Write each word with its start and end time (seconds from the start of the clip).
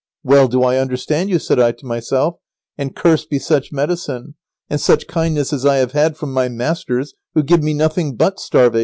"Well 0.23 0.47
do 0.47 0.63
I 0.63 0.77
understand 0.77 1.29
you," 1.29 1.37
said 1.37 1.59
I 1.59 1.73
to 1.73 1.85
myself, 1.85 2.37
"and 2.75 2.95
cursed 2.95 3.29
be 3.29 3.37
such 3.37 3.71
medicine, 3.71 4.33
and 4.67 4.81
such 4.81 5.05
kindness 5.05 5.53
as 5.53 5.63
I 5.63 5.75
have 5.75 5.91
had 5.91 6.17
from 6.17 6.33
my 6.33 6.49
masters, 6.49 7.13
who 7.35 7.43
give 7.43 7.61
me 7.61 7.75
nothing 7.75 8.15
but 8.15 8.39
starvation." 8.39 8.79